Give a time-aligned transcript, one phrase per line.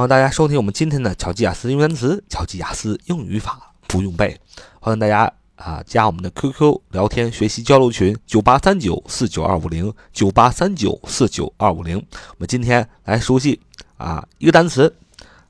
[0.00, 4.40] 欢迎大家收听我们今天的巧记雅思英语单词、巧记雅思英语法不用背。
[4.80, 11.98] 欢迎大家啊加我们的 QQ 聊天学习交流群九八三九四九二五零九八三九四九二五零。
[11.98, 13.60] 我们今天来熟悉
[13.98, 14.96] 啊一个单词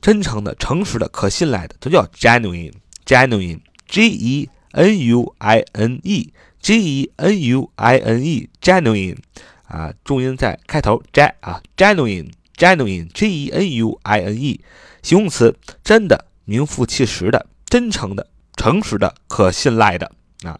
[0.00, 9.18] 真诚的、诚实的、可信赖的，都叫 genuine，genuine，G E N U I N E，G E N U I N E，genuine
[9.64, 14.64] 啊，重音在开头 g 啊，genuine，genuine，G E N U I N E，
[15.02, 18.26] 形容词，真的，名副其实的，真诚的、
[18.56, 20.10] 诚实的、可信赖的
[20.44, 20.58] 啊，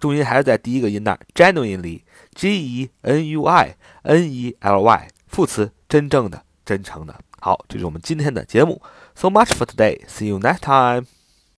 [0.00, 1.18] 重音还是在第一个音那儿。
[1.34, 7.14] genuinely，g e n u i n e l y，副词，真正的，真诚的。
[7.40, 8.80] 好，这是我们今天的节目。
[9.14, 10.00] So much for today.
[10.06, 11.06] See you next time.